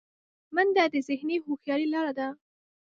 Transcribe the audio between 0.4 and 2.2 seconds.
منډه د ذهني هوښیارۍ لاره